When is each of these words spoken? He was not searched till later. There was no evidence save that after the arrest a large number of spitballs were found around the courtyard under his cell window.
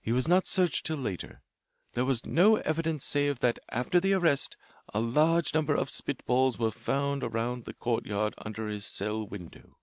He 0.00 0.12
was 0.12 0.28
not 0.28 0.46
searched 0.46 0.86
till 0.86 0.96
later. 0.98 1.42
There 1.94 2.04
was 2.04 2.24
no 2.24 2.54
evidence 2.54 3.04
save 3.04 3.40
that 3.40 3.58
after 3.72 3.98
the 3.98 4.12
arrest 4.12 4.56
a 4.94 5.00
large 5.00 5.54
number 5.54 5.74
of 5.74 5.90
spitballs 5.90 6.56
were 6.56 6.70
found 6.70 7.24
around 7.24 7.64
the 7.64 7.74
courtyard 7.74 8.34
under 8.38 8.68
his 8.68 8.86
cell 8.86 9.26
window. 9.26 9.76